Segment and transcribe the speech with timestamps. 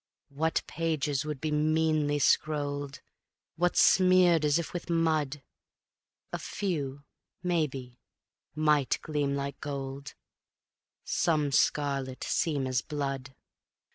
[0.29, 3.01] What pages would be meanly scrolled;
[3.55, 5.43] What smeared as if with mud;
[6.33, 7.03] A few,
[7.43, 7.99] maybe,
[8.55, 10.15] might gleam like gold,
[11.03, 13.35] Some scarlet seem as blood.